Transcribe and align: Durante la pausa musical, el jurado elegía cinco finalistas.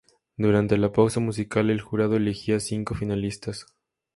Durante 0.35 0.79
la 0.79 0.91
pausa 0.91 1.19
musical, 1.19 1.69
el 1.69 1.79
jurado 1.79 2.15
elegía 2.15 2.59
cinco 2.59 2.95
finalistas. 2.95 3.67